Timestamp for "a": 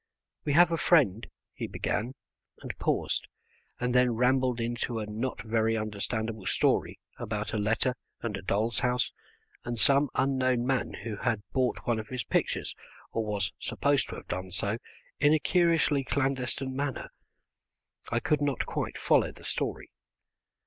0.71-0.77, 4.97-5.05, 7.53-7.59, 8.35-8.41, 15.35-15.39